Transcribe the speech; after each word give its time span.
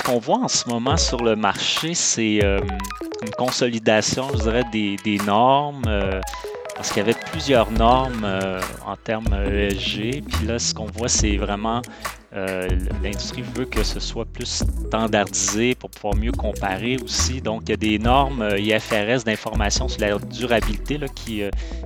ce 0.00 0.02
qu'on 0.02 0.18
voit 0.18 0.38
en 0.38 0.48
ce 0.48 0.66
moment 0.66 0.96
sur 0.96 1.22
le 1.22 1.36
marché, 1.36 1.92
c'est 1.92 2.42
euh, 2.42 2.58
une 3.22 3.30
consolidation, 3.32 4.28
je 4.32 4.42
dirais, 4.42 4.64
des, 4.72 5.18
normes. 5.26 5.82
Euh, 5.86 6.20
parce 6.74 6.88
qu'il 6.88 6.98
y 6.98 7.00
avait 7.00 7.18
plusieurs 7.30 7.70
normes 7.70 8.22
euh, 8.24 8.62
en 8.86 8.96
termes 8.96 9.28
ESG. 9.34 10.22
Puis 10.24 10.46
là, 10.46 10.58
ce 10.58 10.72
qu'on 10.72 10.86
voit, 10.86 11.08
c'est 11.08 11.36
vraiment 11.36 11.82
l'industrie 13.02 13.42
veut 13.42 13.64
que 13.64 13.82
ce 13.82 13.98
soit 13.98 14.24
plus 14.24 14.64
standardisé 14.88 15.74
pour 15.74 15.90
pouvoir 15.90 16.14
mieux 16.14 16.30
comparer 16.30 16.96
aussi. 17.04 17.42
Donc, 17.42 17.62
il 17.66 17.70
y 17.70 17.72
a 17.72 17.76
des 17.76 17.98
normes 17.98 18.48
IFRS 18.56 19.24
d'information 19.24 19.88
sur 19.88 20.00
la 20.00 20.16
durabilité 20.16 20.96
là, 20.96 21.08
qui, 21.08 21.42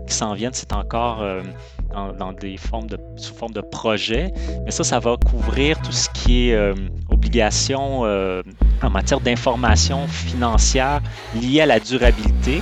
qui 0.07 0.15
s'en 0.15 0.35
viennent. 0.35 0.53
C'est 0.53 0.75
encore 0.75 1.25
dans, 1.95 2.33
des 2.33 2.57
formes 2.57 2.89
sous 3.17 3.35
forme 3.35 3.53
de 3.53 3.61
projet. 3.61 4.33
Mais 4.65 4.71
ça, 4.71 4.85
ça 4.85 4.99
va 4.99 5.17
couvrir 5.17 5.81
tout 5.81 5.93
ce 5.93 6.09
qui 6.11 6.49
est 6.49 6.55
euh, 6.55 6.75
obligation 7.11 8.03
euh, 8.05 8.43
en 8.83 8.91
matière 8.91 9.21
d'information 9.21 10.07
financière 10.09 11.01
liée 11.35 11.61
à 11.61 11.67
la 11.67 11.81
durabilité. 11.81 12.61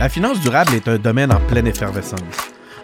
La 0.00 0.08
finance 0.08 0.40
durable 0.40 0.74
est 0.74 0.86
un 0.88 0.98
domaine 0.98 1.32
en 1.32 1.40
pleine 1.40 1.66
effervescence. 1.66 2.20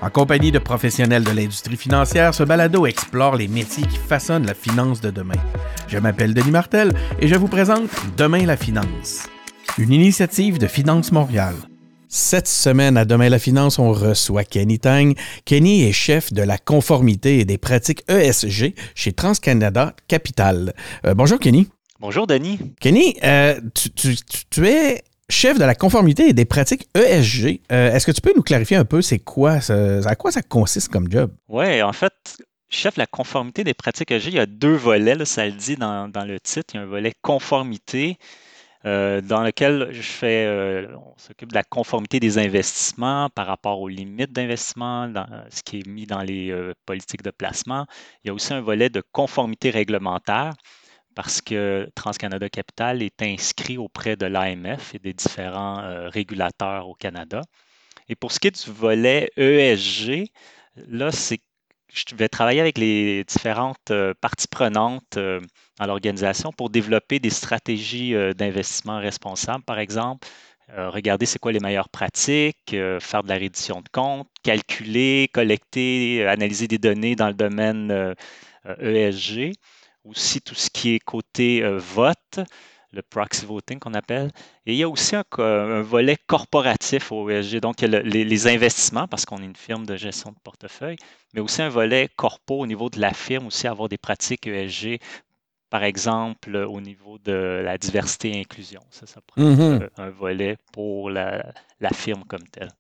En 0.03 0.11
compagnie 0.11 0.53
de 0.53 0.59
professionnels 0.59 1.25
de 1.25 1.31
l'industrie 1.31 1.77
financière, 1.77 2.35
ce 2.35 2.43
balado 2.43 2.87
explore 2.87 3.37
les 3.37 3.49
métiers 3.49 3.87
qui 3.87 3.97
façonnent 3.97 4.47
la 4.47 4.55
finance 4.55 5.01
de 5.01 5.11
demain. 5.11 5.41
Je 5.89 5.99
m'appelle 5.99 6.35
Denis 6.35 6.51
Martel 6.51 6.93
et 7.21 7.29
je 7.29 7.37
vous 7.37 7.49
présente 7.49 7.89
Demain 8.17 8.45
la 8.45 8.57
finance, 8.57 9.29
une 9.79 9.93
initiative 9.93 10.59
de 10.59 10.67
Finance 10.67 11.13
Montréal. 11.13 11.55
Cette 12.17 12.47
semaine, 12.47 12.97
à 12.97 13.05
Demain 13.05 13.29
la 13.29 13.41
Finance, 13.41 13.81
on 13.81 13.91
reçoit 13.91 14.45
Kenny 14.45 14.79
Tang. 14.79 15.17
Kenny 15.45 15.83
est 15.83 15.91
chef 15.91 16.33
de 16.33 16.43
la 16.43 16.59
conformité 16.59 17.41
et 17.41 17.45
des 17.45 17.59
pratiques 17.59 18.05
ESG 18.09 18.73
chez 18.95 19.13
TransCanada 19.13 19.97
Capital. 20.07 20.75
Euh, 21.05 21.15
bonjour, 21.15 21.41
Kenny. 21.41 21.69
Bonjour, 21.99 22.29
Denis. 22.29 22.61
Kenny, 22.79 23.17
euh, 23.25 23.61
tu, 23.75 24.65
es 24.65 25.03
chef 25.29 25.59
de 25.59 25.65
la 25.65 25.75
conformité 25.75 26.29
et 26.29 26.33
des 26.33 26.45
pratiques 26.45 26.89
ESG. 26.95 27.63
Euh, 27.73 27.93
est-ce 27.93 28.07
que 28.07 28.13
tu 28.13 28.21
peux 28.21 28.33
nous 28.37 28.43
clarifier 28.43 28.77
un 28.77 28.85
peu 28.85 29.03
c'est 29.03 29.19
quoi, 29.19 29.59
à 29.69 30.15
quoi 30.15 30.31
ça 30.31 30.43
consiste 30.43 30.91
comme 30.91 31.11
job? 31.11 31.33
Oui, 31.49 31.83
en 31.83 31.93
fait, 31.93 32.13
chef 32.71 32.95
de 32.95 33.01
la 33.01 33.07
conformité 33.07 33.65
des 33.65 33.75
pratiques 33.75 34.13
ESG, 34.13 34.29
il 34.29 34.35
y 34.35 34.39
a 34.39 34.47
deux 34.47 34.77
volets, 34.77 35.25
ça 35.25 35.47
le 35.47 35.51
dit 35.51 35.75
dans, 35.75 36.09
dans, 36.09 36.25
le 36.25 36.39
titre. 36.39 36.75
Il 36.75 36.77
y 36.77 36.81
a 36.81 36.85
un 36.85 36.87
volet 36.87 37.13
conformité 37.23 38.19
euh, 38.87 39.23
dans 39.23 39.43
lequel 39.43 39.89
je 39.93 40.03
fais, 40.03 40.47
euh, 40.47 40.87
on 40.97 41.17
s'occupe 41.17 41.51
de 41.51 41.55
la 41.55 41.63
conformité 41.63 42.21
des 42.21 42.39
investissements 42.39 43.31
par 43.31 43.47
rapport 43.47 43.81
aux 43.81 43.89
limites 43.89 44.33
d'investissement, 44.33 45.09
dans 45.09 45.27
ce 45.51 45.63
qui 45.63 45.79
est 45.79 45.87
mis 45.87 46.07
dans 46.07 46.21
les 46.21 46.51
euh, 46.51 46.75
politiques 46.85 47.23
de 47.23 47.31
placement. 47.31 47.87
Il 48.23 48.29
y 48.29 48.31
a 48.31 48.35
aussi 48.35 48.53
un 48.53 48.61
volet 48.61 48.91
de 48.91 49.03
conformité 49.13 49.71
réglementaire 49.71 50.53
parce 51.15 51.41
que 51.41 51.89
TransCanada 51.95 52.49
Capital 52.51 53.03
est 53.03 53.23
inscrit 53.23 53.79
auprès 53.79 54.17
de 54.17 54.27
l'AMF 54.27 54.95
et 54.95 54.99
des 54.99 55.15
différents 55.15 56.09
régulateurs 56.11 56.89
au 56.89 56.95
Canada. 56.95 57.43
Et 58.09 58.17
pour 58.17 58.33
ce 58.33 58.41
qui 58.41 58.49
est 58.49 58.65
du 58.65 58.73
volet 58.73 59.31
ESG, 59.37 60.33
là, 60.89 61.13
c'est 61.13 61.41
je 61.95 62.17
vais 62.17 62.29
travailler 62.29 62.61
avec 62.61 62.77
les 62.77 63.25
différentes 63.25 63.91
euh, 63.91 64.15
parties 64.21 64.49
prenantes 64.49 65.17
euh, 65.17 65.41
dans 65.79 65.87
l'organisation 65.87 66.53
pour 66.53 66.69
développer 66.71 67.21
des 67.21 67.31
stratégies 67.31 68.15
euh, 68.15 68.33
d'investissement 68.33 68.99
responsable, 68.99 69.65
par 69.65 69.79
exemple. 69.79 70.27
regarder 70.69 71.27
c'est 71.27 71.39
quoi 71.39 71.53
les 71.53 71.61
meilleures 71.61 71.91
pratiques, 71.91 72.75
faire 73.01 73.23
de 73.23 73.29
la 73.29 73.37
reddition 73.37 73.81
de 73.83 73.89
comptes, 73.93 74.29
calculer, 74.43 75.29
collecter, 75.33 76.27
analyser 76.27 76.67
des 76.69 76.79
données 76.79 77.17
dans 77.17 77.29
le 77.29 77.35
domaine 77.35 78.15
ESG. 78.81 79.39
E 79.39 79.53
Aussi 80.05 80.41
tout 80.41 80.55
ce 80.55 80.71
qui 80.71 80.95
est 80.95 81.01
côté 81.01 81.63
vote, 81.77 82.41
le 82.95 83.03
proxy 83.03 83.45
voting 83.45 83.79
qu'on 83.79 83.95
appelle. 83.95 84.31
Et 84.67 84.73
il 84.73 84.77
y 84.77 84.83
a 84.83 84.89
aussi 84.89 85.15
un, 85.17 85.83
volet 85.83 86.17
corporatif 86.27 87.13
au 87.13 87.29
ESG, 87.29 87.61
donc 87.61 87.81
les, 87.81 88.47
investissements, 88.47 89.09
parce 89.09 89.25
qu'on 89.25 89.43
est 89.43 89.47
une 89.47 89.57
firme 89.57 89.87
de 89.87 89.97
gestion 89.97 90.31
de 90.31 90.37
portefeuille, 90.43 90.97
mais 91.35 91.41
aussi 91.41 91.63
un 91.63 91.69
volet 91.69 92.09
corpo 92.17 92.61
au 92.61 92.67
niveau 92.67 92.91
de 92.91 93.01
la 93.01 93.13
firme, 93.13 93.47
aussi 93.47 93.67
avoir 93.67 93.89
des 93.89 93.99
pratiques 93.99 94.47
ESG, 94.47 94.99
par 95.71 95.83
exemple 95.83 96.55
au 96.57 96.81
niveau 96.81 97.19
de 97.19 97.61
la 97.65 97.79
diversité 97.79 98.31
et 98.31 98.41
inclusion. 98.41 98.81
Ça, 98.91 99.07
ça 99.07 99.21
pourrait 99.21 99.43
mm-hmm. 99.43 99.83
être 99.85 100.01
un 100.01 100.11
volet 100.11 100.57
pour 100.73 101.11
la 101.11 101.43
firme 101.93 102.25
comme 102.25 102.47
telle. 102.49 102.71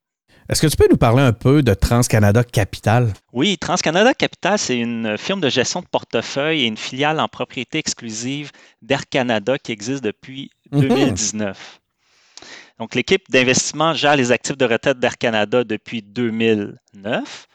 Est-ce 0.48 0.60
que 0.60 0.66
tu 0.66 0.76
peux 0.76 0.88
nous 0.90 0.98
parler 0.98 1.22
un 1.22 1.32
peu 1.32 1.62
de 1.62 1.72
TransCanada 1.72 2.44
Capital? 2.44 3.14
Oui, 3.32 3.56
TransCanada 3.56 4.12
Capital, 4.12 4.58
c'est 4.58 4.78
une 4.78 5.16
firme 5.16 5.40
de 5.40 5.48
gestion 5.48 5.80
de 5.80 5.86
portefeuille 5.86 6.64
et 6.64 6.66
une 6.66 6.76
filiale 6.76 7.18
en 7.18 7.28
propriété 7.28 7.78
exclusive 7.78 8.50
d'Air 8.82 9.08
Canada 9.08 9.58
qui 9.58 9.72
existe 9.72 10.04
depuis 10.04 10.50
2019. 10.70 11.56
Mhm. 11.56 12.48
Donc, 12.78 12.94
l'équipe 12.94 13.22
d'investissement 13.30 13.94
gère 13.94 14.16
les 14.16 14.32
actifs 14.32 14.58
de 14.58 14.66
retraite 14.66 14.98
d'Air 14.98 15.16
Canada 15.16 15.64
depuis 15.64 16.02
2009. 16.02 17.46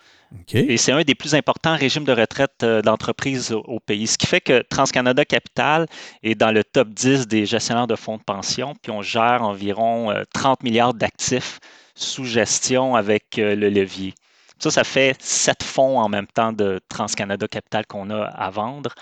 Et 0.54 0.78
c'est 0.78 0.92
un 0.92 1.02
des 1.02 1.16
plus 1.16 1.34
importants 1.34 1.76
régimes 1.76 2.04
de 2.04 2.12
retraite 2.12 2.64
euh, 2.64 2.82
d'entreprise 2.82 3.52
au 3.52 3.80
pays. 3.80 4.06
Ce 4.08 4.18
qui 4.18 4.28
fait 4.28 4.42
que 4.42 4.62
TransCanada 4.62 5.26
Capital 5.26 5.88
est 6.22 6.36
dans 6.36 6.52
le 6.52 6.64
top 6.64 6.90
10 6.90 7.28
des 7.28 7.46
gestionnaires 7.46 7.88
de 7.88 7.96
fonds 7.96 8.18
de 8.18 8.24
pension, 8.24 8.76
puis 8.82 8.92
on 8.92 9.02
gère 9.02 9.42
environ 9.42 10.14
30 10.34 10.60
euh, 10.60 10.64
milliards 10.64 10.94
d'actifs 10.94 11.60
sous 11.96 12.26
gestion 12.26 12.96
avec 12.96 13.40
euh, 13.40 13.56
le 13.56 13.70
levier. 13.70 14.14
Ça, 14.60 14.70
ça 14.70 14.84
fait 14.84 15.16
sept 15.20 15.64
fonds 15.64 16.00
en 16.00 16.10
même 16.10 16.28
temps 16.28 16.54
de 16.54 16.80
TransCanada 16.90 17.48
Capital 17.48 17.88
qu'on 17.88 18.10
a 18.10 18.24
à 18.24 18.50
vendre. 18.50 18.94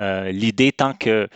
L'idée 0.00 0.68
étant 0.68 0.94
que 0.94 1.28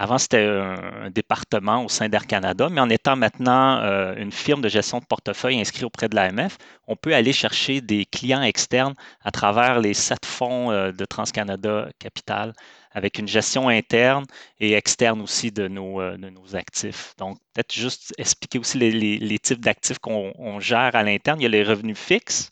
avant, 0.00 0.16
c'était 0.16 0.46
un, 0.46 1.10
département 1.10 1.84
au 1.84 1.88
sein 1.88 2.08
d'Air 2.08 2.26
Canada, 2.26 2.68
mais 2.70 2.80
en 2.80 2.88
étant 2.88 3.16
maintenant 3.16 3.78
euh, 3.82 4.14
une 4.16 4.32
firme 4.32 4.62
de 4.62 4.68
gestion 4.68 5.00
de 5.00 5.04
portefeuille 5.04 5.60
inscrite 5.60 5.82
auprès 5.82 6.08
de 6.08 6.14
l'AMF, 6.14 6.56
on 6.86 6.96
peut 6.96 7.14
aller 7.14 7.32
chercher 7.32 7.80
des 7.80 8.06
clients 8.06 8.42
externes 8.42 8.94
à 9.22 9.30
travers 9.32 9.80
les 9.80 9.94
sept 9.94 10.24
fonds 10.24 10.70
de 10.70 11.04
TransCanada 11.04 11.88
Capital 11.98 12.54
avec 12.98 13.18
une 13.18 13.28
gestion 13.28 13.68
interne 13.68 14.24
et 14.60 14.72
externe 14.74 15.20
aussi 15.20 15.50
de 15.50 15.68
nos, 15.68 16.00
euh, 16.00 16.16
nos 16.16 16.56
actifs. 16.56 17.14
Donc, 17.18 17.38
peut-être 17.52 17.72
juste 17.72 18.14
expliquer 18.18 18.58
aussi 18.58 18.78
les, 18.78 19.38
types 19.38 19.60
d'actifs 19.60 19.98
qu'on 19.98 20.60
gère 20.60 20.94
à 20.94 21.02
l'interne. 21.02 21.40
Il 21.40 21.44
y 21.44 21.46
a 21.46 21.50
les 21.50 21.62
revenus 21.62 21.98
fixes, 21.98 22.50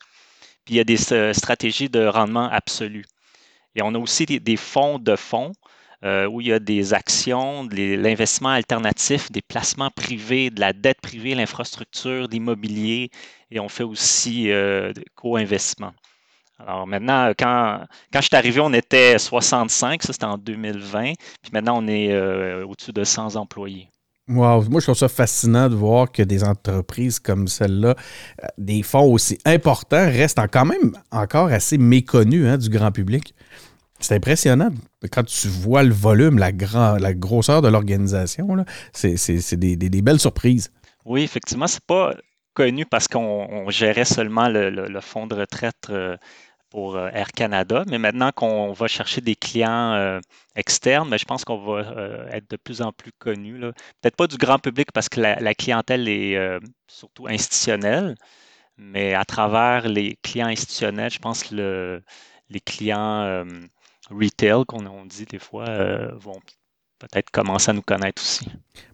puis 0.64 0.74
il 0.74 0.76
y 0.78 0.80
a 0.80 0.84
des 0.84 1.12
euh, 1.12 1.32
stratégies 1.32 1.88
de 1.88 2.06
rendement 2.06 2.48
absolu. 2.50 3.04
Et 3.74 3.82
on 3.82 3.94
a 3.94 3.98
aussi 3.98 4.24
des, 4.24 4.56
fonds 4.56 4.98
de 4.98 5.16
fonds 5.16 5.52
euh, 6.04 6.26
où 6.26 6.40
il 6.40 6.48
y 6.48 6.52
a 6.52 6.58
des 6.58 6.94
actions, 6.94 7.68
l'investissement 7.70 8.50
alternatif, 8.50 9.30
des 9.32 9.42
placements 9.42 9.90
privés, 9.90 10.50
de 10.50 10.60
la 10.60 10.72
dette 10.72 11.00
privée, 11.00 11.34
l'infrastructure, 11.34 12.28
l'immobilier, 12.28 13.10
et 13.50 13.60
on 13.60 13.68
fait 13.68 13.84
aussi 13.84 14.50
co-investissement. 15.14 15.92
Alors 16.58 16.86
maintenant, 16.86 17.32
quand, 17.38 17.80
quand 18.12 18.20
je 18.20 18.26
suis 18.26 18.36
arrivé, 18.36 18.60
on 18.60 18.72
était 18.72 19.18
65, 19.18 20.02
ça 20.02 20.12
c'était 20.12 20.24
en 20.24 20.38
2020, 20.38 21.12
puis 21.42 21.52
maintenant 21.52 21.82
on 21.82 21.86
est 21.86 22.12
euh, 22.12 22.64
au-dessus 22.64 22.92
de 22.92 23.04
100 23.04 23.36
employés. 23.36 23.90
Wow. 24.28 24.64
Moi, 24.68 24.80
je 24.80 24.86
trouve 24.86 24.96
ça 24.96 25.08
fascinant 25.08 25.68
de 25.68 25.76
voir 25.76 26.10
que 26.10 26.22
des 26.22 26.42
entreprises 26.42 27.20
comme 27.20 27.46
celle-là, 27.46 27.94
euh, 28.42 28.46
des 28.58 28.82
fonds 28.82 29.12
aussi 29.12 29.38
importants, 29.44 30.04
restent 30.06 30.40
quand 30.50 30.64
même 30.64 30.96
encore 31.12 31.48
assez 31.48 31.78
méconnus 31.78 32.44
hein, 32.44 32.58
du 32.58 32.68
grand 32.68 32.90
public. 32.90 33.35
C'est 33.98 34.14
impressionnant. 34.14 34.70
Quand 35.10 35.24
tu 35.24 35.48
vois 35.48 35.82
le 35.82 35.94
volume, 35.94 36.38
la, 36.38 36.52
grand, 36.52 36.96
la 36.96 37.14
grosseur 37.14 37.62
de 37.62 37.68
l'organisation, 37.68 38.64
c'est 38.92 39.56
des, 39.56 39.76
des, 39.76 40.02
belles 40.02 40.20
surprises. 40.20 40.70
Oui, 41.04 41.22
effectivement, 41.22 41.66
c'est 41.66 41.84
pas 41.84 42.12
connu 42.54 42.84
parce 42.86 43.08
qu'on 43.08 43.70
gérait 43.70 44.04
seulement 44.04 44.48
le, 44.48 45.00
fonds 45.00 45.26
de 45.26 45.34
retraite 45.34 45.88
euh, 45.90 46.16
pour 46.70 46.96
euh, 46.96 47.08
Air 47.12 47.28
Canada. 47.32 47.84
Mais 47.88 47.98
maintenant 47.98 48.32
qu'on 48.32 48.72
va 48.72 48.88
chercher 48.88 49.20
des 49.20 49.36
clients 49.36 49.92
euh, 49.92 50.20
externes, 50.56 51.08
mais 51.08 51.18
je 51.18 51.24
pense 51.24 51.44
qu'on 51.44 51.58
va 51.58 51.80
être 52.32 52.50
de 52.50 52.56
plus 52.56 52.82
en 52.82 52.92
plus 52.92 53.12
connu. 53.18 53.60
Peut-être 54.00 54.16
pas 54.16 54.26
du 54.26 54.36
grand 54.36 54.58
public 54.58 54.92
parce 54.92 55.08
que 55.08 55.20
la, 55.20 55.54
clientèle 55.54 56.08
est 56.08 56.36
surtout 56.88 57.28
institutionnelle, 57.28 58.16
mais 58.76 59.14
à 59.14 59.24
travers 59.24 59.88
les 59.88 60.18
clients 60.22 60.48
institutionnels, 60.48 61.10
je 61.10 61.18
pense 61.18 61.44
que 61.44 62.02
les 62.50 62.60
clients 62.60 63.44
retail, 64.10 64.64
qu'on 64.66 65.04
dit 65.06 65.24
des 65.24 65.38
fois, 65.38 65.66
vont 66.16 66.40
peut-être 66.98 67.30
commencer 67.30 67.70
à 67.70 67.74
nous 67.74 67.82
connaître 67.82 68.22
aussi. 68.22 68.48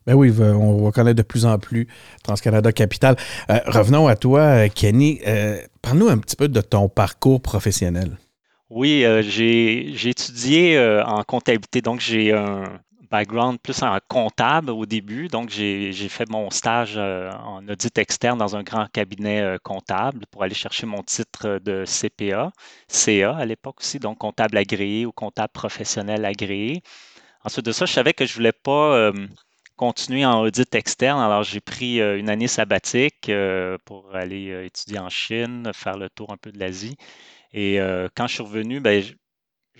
Ben 0.06 0.14
oui, 0.14 0.32
on 0.40 0.84
va 0.84 0.90
connaître 0.90 1.16
de 1.16 1.22
plus 1.22 1.46
en 1.46 1.58
plus 1.58 1.86
TransCanada 2.24 2.72
Capital. 2.72 3.16
Euh, 3.50 3.58
revenons 3.66 4.08
à 4.08 4.16
toi, 4.16 4.40
euh, 4.40 4.68
Kenny. 4.68 5.20
Euh, 5.26 5.60
parle-nous 5.80 6.08
un 6.08 6.18
petit 6.18 6.36
peu 6.36 6.48
de 6.48 6.60
ton 6.60 6.88
parcours 6.88 7.40
professionnel. 7.40 8.18
Oui, 8.70 9.04
j'ai 9.20 10.08
étudié 10.08 10.80
en 11.04 11.22
comptabilité, 11.24 11.82
donc 11.82 12.00
j'ai 12.00 12.32
un 12.32 12.80
background 13.12 13.60
plus 13.60 13.82
en 13.82 13.96
comptable 14.08 14.70
au 14.70 14.86
début. 14.86 15.28
Donc, 15.28 15.50
j'ai 15.50 15.92
fait 16.08 16.28
mon 16.30 16.50
stage 16.50 16.96
en 16.96 17.62
audit 17.68 17.98
externe 17.98 18.38
dans 18.38 18.56
un 18.56 18.62
grand 18.62 18.86
cabinet 18.90 19.58
comptable 19.62 20.24
pour 20.30 20.42
aller 20.42 20.54
chercher 20.54 20.86
mon 20.86 21.02
titre 21.02 21.60
de 21.62 21.84
CPA, 21.84 22.50
CA 22.88 23.36
à 23.36 23.44
l'époque 23.44 23.80
aussi, 23.80 23.98
donc 23.98 24.18
comptable 24.18 24.56
agréé 24.56 25.04
ou 25.06 25.12
comptable 25.12 25.52
professionnel 25.52 26.24
agréé. 26.24 26.82
ensuite 27.44 27.66
de 27.66 27.72
ça, 27.72 27.86
je 27.86 27.92
savais 27.92 28.14
que 28.14 28.24
je 28.26 28.32
ne 28.32 28.36
voulais 28.36 28.52
pas 28.52 29.12
continuer 29.76 30.24
en 30.24 30.40
audit 30.40 30.74
externe. 30.74 31.20
Alors, 31.20 31.42
j'ai 31.42 31.60
pris 31.60 32.00
une 32.00 32.30
année 32.30 32.48
sabbatique 32.48 33.30
pour 33.84 34.14
aller 34.14 34.64
étudier 34.66 34.98
en 34.98 35.10
Chine, 35.10 35.70
faire 35.74 35.98
le 35.98 36.08
tour 36.08 36.32
un 36.32 36.36
peu 36.38 36.50
de 36.50 36.58
l'Asie. 36.58 36.96
Et 37.52 37.78
quand 38.16 38.26
je 38.26 38.34
suis 38.34 38.42
revenu, 38.42 38.80
ben, 38.80 39.02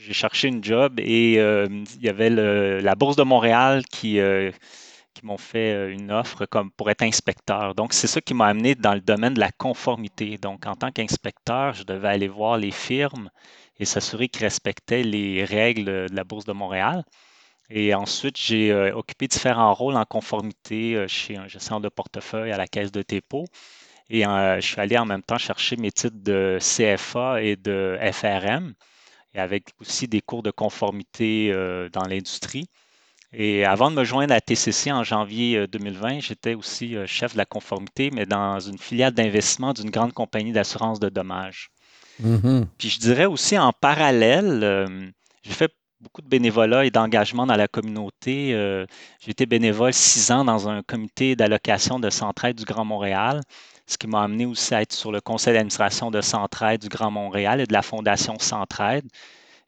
j'ai 0.05 0.13
cherché 0.13 0.49
une 0.49 0.63
job 0.63 0.99
et 0.99 1.35
il 1.35 2.03
y 2.03 2.09
avait 2.09 2.31
la 2.31 2.95
Bourse 2.95 3.17
de 3.17 3.23
Montréal 3.23 3.83
qui, 3.91 4.19
qui 5.15 5.27
m'ont 5.27 5.39
fait 5.39 5.91
une 5.93 6.11
offre 6.11 6.47
comme 6.47 6.71
pour 6.71 6.91
être 6.91 7.03
inspecteur. 7.03 7.75
Donc, 7.75 7.93
c'est 7.93 8.07
ça 8.07 8.21
qui 8.21 8.35
m'a 8.35 8.47
amené 8.47 8.75
dans 8.75 8.95
le 8.95 9.01
domaine 9.01 9.35
de 9.35 9.41
la 9.41 9.53
conformité. 9.53 10.39
Donc, 10.39 10.67
en 10.67 10.75
tant 10.75 10.91
qu'inspecteur, 10.91 11.73
je 11.75 11.85
devais 11.85 12.09
aller 12.09 12.29
voir 12.29 12.59
les 12.59 12.71
firmes 12.71 13.31
et 13.79 13.85
s'assurer 13.85 14.29
qu'ils 14.29 14.45
respectaient 14.45 15.03
les 15.03 15.45
règles 15.45 15.85
de 15.85 16.15
la 16.15 16.25
Bourse 16.25 16.45
de 16.45 16.53
Montréal. 16.53 17.05
Et 17.71 17.95
ensuite, 17.95 18.37
j'ai 18.39 18.71
euh, 18.71 18.95
occupé 18.95 19.29
différents 19.29 19.73
rôles 19.73 19.97
en 19.97 20.05
conformité 20.05 20.95
euh, 20.95 21.09
chez 21.09 21.37
un 21.37 21.49
gestionnaire 21.49 21.81
de 21.81 21.89
portefeuille 21.89 22.53
à 22.53 22.59
la 22.59 22.67
Caisse 22.67 22.93
de 22.93 23.03
dépôt. 23.03 23.47
Et 24.11 24.27
euh, 24.27 24.61
je 24.61 24.67
suis 24.67 24.81
allé 24.81 24.99
en 24.99 25.07
même 25.07 25.23
temps 25.23 25.39
chercher 25.39 25.77
mes 25.77 25.91
titres 25.91 26.19
de 26.21 26.59
CFA 26.61 27.43
et 27.43 27.57
de 27.57 27.99
FRM, 28.13 28.75
et 29.35 29.39
avec 29.39 29.71
aussi 29.81 30.09
des 30.09 30.21
cours 30.21 30.43
de 30.43 30.51
conformité 30.51 31.53
dans 31.93 32.05
l'industrie. 32.05 32.67
Et 33.33 33.65
avant 33.65 33.91
de 33.91 33.97
me 33.97 34.05
joindre 34.05 34.35
à 34.35 34.41
TCC 34.41 34.93
en 34.93 35.05
janvier 35.05 35.67
2020, 35.67 36.21
j'étais 36.21 36.55
aussi 36.55 36.97
chef 37.07 37.33
de 37.33 37.39
la 37.39 37.47
conformité, 37.47 38.11
mais 38.13 38.27
dans 38.27 38.61
une 38.61 38.79
filiale 38.79 39.13
d'investissement 39.13 39.73
d'une 39.73 39.91
grande 39.91 40.13
compagnie 40.13 40.53
d'assurance 40.53 41.01
de 41.01 41.09
dommages. 41.09 41.71
Mm-hmm. 42.23 42.67
Puis 42.77 42.91
je 42.91 42.99
dirais 43.01 43.25
aussi 43.25 43.59
en 43.59 43.73
parallèle, 43.73 45.03
j'ai 45.43 45.53
fait 45.53 45.73
beaucoup 46.03 46.21
de 46.21 46.29
bénévolat 46.29 46.85
et 46.85 46.91
d'engagement 46.91 47.47
dans 47.47 47.57
la 47.57 47.69
communauté. 47.69 48.53
Euh, 48.55 48.85
j'ai 49.21 49.31
été 49.31 49.47
bénévole 49.47 49.95
six 49.95 50.31
ans 50.31 50.45
dans 50.45 50.69
un 50.69 50.83
comité 50.83 51.37
d'allocation 51.37 52.01
de 52.01 52.11
Centraide 52.11 52.57
du 52.57 52.65
Grand 52.65 52.85
Montréal, 52.85 53.41
ce 53.87 53.99
qui 53.99 54.07
m'a 54.07 54.23
amené 54.23 54.47
aussi 54.47 54.75
à 54.75 54.83
être 54.83 54.93
sur 54.93 55.13
le 55.13 55.21
conseil 55.21 55.55
d'administration 55.55 56.11
de 56.11 56.21
Centraide 56.21 56.81
du 56.81 56.89
Grand 56.89 57.11
Montréal 57.11 57.61
et 57.61 57.67
de 57.67 57.73
la 57.73 57.83
Fondation 57.83 58.39
Centraide. 58.39 59.05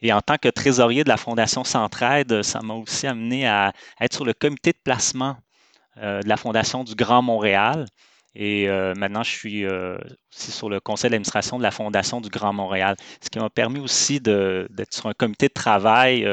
Et 0.00 0.12
en 0.12 0.20
tant 0.20 0.36
que 0.36 0.48
trésorier 0.48 1.02
de 1.02 1.08
la 1.08 1.16
Fondation 1.16 1.64
Centraide, 1.64 2.42
ça 2.42 2.60
m'a 2.60 2.74
aussi 2.74 3.06
amené 3.06 3.46
à 3.46 3.72
être 4.00 4.14
sur 4.14 4.24
le 4.24 4.34
comité 4.34 4.72
de 4.72 4.78
placement 4.84 5.36
euh, 5.98 6.20
de 6.20 6.28
la 6.28 6.36
Fondation 6.36 6.84
du 6.84 6.94
Grand 6.94 7.22
Montréal. 7.22 7.86
Et 8.34 8.68
euh, 8.68 8.94
maintenant, 8.96 9.22
je 9.22 9.30
suis 9.30 9.64
euh, 9.64 9.96
aussi 10.34 10.50
sur 10.50 10.68
le 10.68 10.80
conseil 10.80 11.10
d'administration 11.10 11.56
de 11.56 11.62
la 11.62 11.70
Fondation 11.70 12.20
du 12.20 12.28
Grand 12.28 12.52
Montréal, 12.52 12.96
ce 13.22 13.30
qui 13.30 13.38
m'a 13.38 13.48
permis 13.48 13.78
aussi 13.80 14.20
d'être 14.20 14.92
sur 14.92 15.06
un 15.06 15.14
comité 15.14 15.48
de 15.48 15.52
travail 15.52 16.28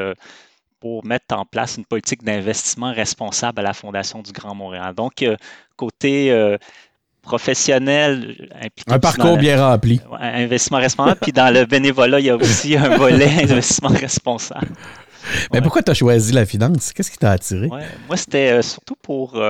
pour 0.80 1.06
mettre 1.06 1.34
en 1.36 1.46
place 1.46 1.76
une 1.76 1.84
politique 1.86 2.24
d'investissement 2.24 2.92
responsable 2.92 3.60
à 3.60 3.62
la 3.62 3.72
Fondation 3.72 4.20
du 4.20 4.32
Grand 4.32 4.54
Montréal. 4.54 4.94
Donc, 4.94 5.24
côté 5.76 6.58
professionnel. 7.22 8.50
Un 8.88 8.98
parcours 8.98 9.38
bien 9.38 9.64
rempli. 9.64 10.00
investissement 10.20 10.78
responsable. 10.78 11.20
Puis 11.22 11.32
dans 11.32 11.52
le 11.52 11.64
bénévolat, 11.64 12.20
il 12.20 12.26
y 12.26 12.30
a 12.30 12.36
aussi 12.36 12.76
un 12.76 12.96
volet 12.98 13.30
investissement 13.42 13.90
responsable. 13.90 14.68
Mais 15.52 15.60
pourquoi 15.60 15.82
tu 15.82 15.90
as 15.90 15.94
choisi 15.94 16.32
la 16.32 16.44
finance? 16.44 16.92
Qu'est-ce 16.92 17.10
qui 17.10 17.18
t'a 17.18 17.30
attiré? 17.30 17.68
Moi, 17.68 18.16
c'était 18.16 18.60
surtout 18.62 18.96
pour 19.00 19.40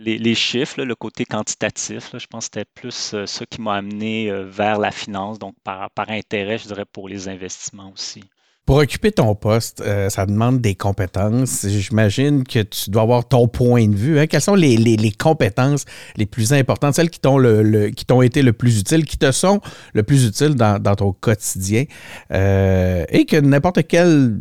les, 0.00 0.34
chiffres, 0.34 0.82
le 0.82 0.94
côté 0.94 1.24
quantitatif, 1.24 2.10
je 2.16 2.26
pense 2.26 2.48
que 2.48 2.58
c'était 2.60 2.70
plus 2.74 3.14
euh, 3.14 3.26
ça 3.26 3.44
qui 3.46 3.60
m'a 3.60 3.76
amené 3.76 4.30
euh, 4.30 4.44
vers 4.44 4.78
la 4.78 4.90
finance, 4.90 5.38
donc 5.38 5.54
par, 5.62 5.90
intérêt, 6.08 6.58
je 6.58 6.66
dirais, 6.66 6.84
pour 6.90 7.08
les 7.08 7.28
investissements 7.28 7.92
aussi. 7.92 8.24
Pour 8.66 8.76
occuper 8.76 9.10
ton 9.10 9.34
poste, 9.34 9.80
euh, 9.80 10.08
ça 10.10 10.26
demande 10.26 10.60
des 10.60 10.76
compétences. 10.76 11.66
J'imagine 11.66 12.44
que 12.44 12.60
tu 12.60 12.90
dois 12.90 13.02
avoir 13.02 13.26
ton 13.26 13.48
point 13.48 13.88
de 13.88 13.96
vue. 13.96 14.20
Hein. 14.20 14.28
Quelles 14.28 14.40
sont 14.40 14.54
les, 14.54 15.12
compétences 15.18 15.84
les 16.16 16.26
plus 16.26 16.52
importantes, 16.52 16.94
celles 16.94 17.10
qui 17.10 17.18
t'ont 17.18 17.38
le, 17.38 17.90
qui 17.90 18.04
t'ont 18.04 18.22
été 18.22 18.42
le 18.42 18.52
plus 18.52 18.78
utiles, 18.78 19.04
qui 19.06 19.18
te 19.18 19.32
sont 19.32 19.60
le 19.92 20.04
plus 20.04 20.24
utiles 20.24 20.54
dans, 20.54 20.94
ton 20.94 21.12
quotidien, 21.12 21.84
et 22.30 23.24
que 23.26 23.40
n'importe 23.40 23.86
quel 23.88 24.38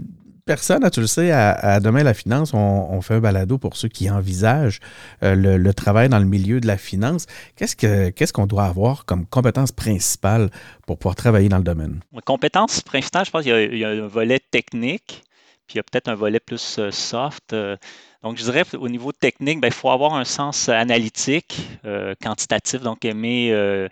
personne, 0.50 0.90
tu 0.90 1.00
le 1.00 1.06
sais, 1.06 1.30
à, 1.32 1.80
Demain 1.80 2.02
la 2.02 2.16
Finance, 2.16 2.56
on, 2.56 3.02
fait 3.02 3.14
un 3.14 3.20
balado 3.20 3.60
pour 3.60 3.78
ceux 3.78 3.88
qui 3.88 4.10
envisagent 4.10 4.80
euh, 5.22 5.36
le, 5.36 5.74
travail 5.76 6.10
dans 6.10 6.18
le 6.18 6.26
milieu 6.26 6.60
de 6.60 6.66
la 6.66 6.76
finance. 6.76 7.28
Qu'est-ce 7.56 8.34
qu'on 8.34 8.48
doit 8.48 8.64
avoir 8.64 9.06
comme 9.06 9.28
compétence 9.28 9.72
principale 9.72 10.50
pour 10.88 10.98
pouvoir 10.98 11.16
travailler 11.16 11.50
dans 11.50 11.60
le 11.60 11.64
domaine? 11.64 12.00
Compétence 12.26 12.82
principale, 12.82 13.26
je 13.26 13.30
pense 13.30 13.44
qu'il 13.44 13.78
y, 13.78 13.86
a 13.86 13.90
un 13.90 14.08
volet 14.08 14.40
technique, 14.40 15.22
puis 15.68 15.76
il 15.76 15.78
y 15.78 15.80
a 15.82 15.84
peut-être 15.84 16.08
un 16.08 16.16
volet 16.16 16.40
plus 16.40 16.80
euh, 16.80 16.90
soft. 16.90 17.54
Euh. 17.54 17.78
Donc, 18.24 18.40
je 18.40 18.44
dirais 18.44 18.64
au 18.76 18.90
niveau 18.90 19.12
technique, 19.12 19.62
ben, 19.62 19.68
il 19.68 19.74
faut 19.74 19.92
avoir 19.92 20.16
un 20.16 20.26
sens 20.26 20.68
analytique, 20.68 21.80
quantitatif, 22.24 22.82
donc 22.82 23.06
aimer 23.06 23.88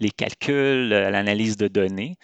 les 0.00 0.10
calculs, 0.10 0.88
l'analyse 0.88 1.56
de 1.58 1.68
données. 1.68 2.16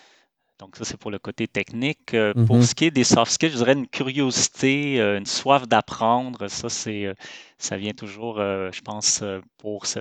Donc, 0.64 0.76
ça, 0.76 0.84
c'est 0.87 0.96
pour 0.96 1.11
le 1.11 1.19
côté 1.19 1.46
technique. 1.46 2.14
Euh, 2.14 2.32
pour 2.46 2.56
mm-hmm. 2.56 2.62
ce 2.62 2.75
qui 2.75 2.84
est 2.87 2.90
des 2.90 3.05
soft 3.05 3.31
skills, 3.31 3.50
je 3.50 3.56
dirais 3.58 3.75
une 3.75 3.87
curiosité, 3.87 4.99
euh, 4.99 5.19
une 5.19 5.26
soif 5.26 5.69
d'apprendre. 5.69 6.49
Ça, 6.49 6.70
c'est, 6.70 7.05
euh, 7.05 7.12
ça 7.58 7.76
vient 7.76 7.93
toujours, 7.93 8.37
je 8.38 8.81
pense, 8.81 9.22
pour 9.58 9.84
ce, 9.84 10.00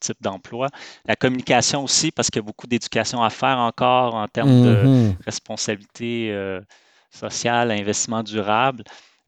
type 0.00 0.16
d'emploi. 0.22 0.68
La 1.04 1.16
communication 1.16 1.84
aussi, 1.84 2.12
parce 2.12 2.30
qu'il 2.30 2.40
y 2.40 2.44
a 2.44 2.46
beaucoup 2.46 2.66
d'éducation 2.66 3.22
à 3.22 3.28
faire 3.28 3.58
encore 3.58 4.14
en 4.14 4.26
termes 4.26 4.62
de 4.62 4.74
mm-hmm. 4.74 5.16
responsabilité 5.26 6.34
sociale, 7.10 7.70
investissement 7.70 8.22
durable. 8.22 8.84